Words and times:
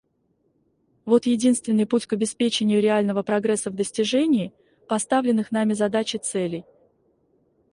Вот 1.05 1.27
единственный 1.27 1.85
путь 1.85 2.07
к 2.07 2.13
обеспечению 2.13 2.81
реального 2.81 3.21
прогресса 3.21 3.69
в 3.69 3.75
достижении 3.75 4.51
поставленных 4.87 5.51
нами 5.51 5.73
задач 5.73 6.15
и 6.15 6.17
целей. 6.17 6.65